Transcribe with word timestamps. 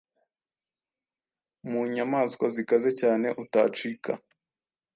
munyamaswa 1.69 2.45
zikaze 2.55 2.89
cyane 3.01 3.27
utacika 3.43 4.11